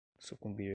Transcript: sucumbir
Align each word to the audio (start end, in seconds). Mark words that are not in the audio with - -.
sucumbir 0.17 0.69